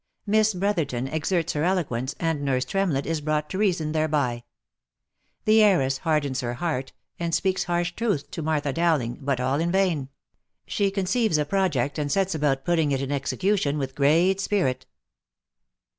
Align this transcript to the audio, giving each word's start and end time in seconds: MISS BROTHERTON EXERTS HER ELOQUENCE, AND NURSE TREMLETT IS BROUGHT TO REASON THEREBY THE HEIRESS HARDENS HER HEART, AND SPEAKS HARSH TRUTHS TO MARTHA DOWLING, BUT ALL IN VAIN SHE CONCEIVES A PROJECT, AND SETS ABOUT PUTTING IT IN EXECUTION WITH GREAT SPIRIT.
MISS 0.25 0.55
BROTHERTON 0.55 1.09
EXERTS 1.09 1.53
HER 1.53 1.63
ELOQUENCE, 1.63 2.15
AND 2.19 2.41
NURSE 2.41 2.65
TREMLETT 2.65 3.05
IS 3.05 3.21
BROUGHT 3.21 3.49
TO 3.51 3.59
REASON 3.59 3.91
THEREBY 3.91 4.41
THE 5.45 5.59
HEIRESS 5.61 5.99
HARDENS 5.99 6.41
HER 6.41 6.55
HEART, 6.55 6.93
AND 7.19 7.35
SPEAKS 7.35 7.65
HARSH 7.65 7.95
TRUTHS 7.95 8.23
TO 8.31 8.41
MARTHA 8.41 8.73
DOWLING, 8.73 9.19
BUT 9.21 9.39
ALL 9.39 9.59
IN 9.59 9.71
VAIN 9.71 10.09
SHE 10.65 10.89
CONCEIVES 10.89 11.37
A 11.37 11.45
PROJECT, 11.45 11.99
AND 11.99 12.11
SETS 12.11 12.33
ABOUT 12.33 12.65
PUTTING 12.65 12.91
IT 12.91 13.03
IN 13.03 13.11
EXECUTION 13.11 13.77
WITH 13.77 13.93
GREAT 13.93 14.41
SPIRIT. 14.41 14.87